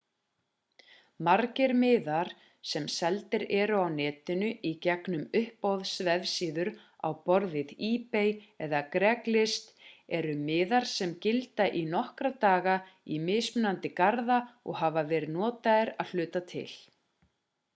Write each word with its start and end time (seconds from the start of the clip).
margir 1.25 1.71
miðar 1.81 2.29
sem 2.69 2.85
seldir 2.93 3.43
eru 3.57 3.81
á 3.85 3.87
netinu 3.97 4.47
í 4.69 4.71
gegnum 4.85 5.27
uppboðsvefsíður 5.39 6.71
á 7.07 7.09
borð 7.27 7.53
við 7.59 7.75
ebay 7.89 8.33
eða 8.69 8.79
craigslist 8.95 9.69
eru 10.21 10.33
miðar 10.49 10.89
sem 10.95 11.13
gilda 11.27 11.69
í 11.83 11.87
nokkra 11.93 12.35
daga 12.47 12.75
í 13.19 13.23
mismunandi 13.29 13.95
garða 14.03 14.41
og 14.71 14.81
hafa 14.81 15.05
verið 15.15 15.37
notaðir 15.39 15.95
að 16.05 16.13
hluta 16.15 16.43
til 16.55 16.69